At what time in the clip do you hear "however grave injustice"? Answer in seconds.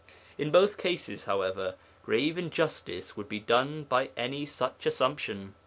1.25-3.15